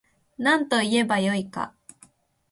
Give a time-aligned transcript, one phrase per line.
[0.57, 1.75] なんといえば良いか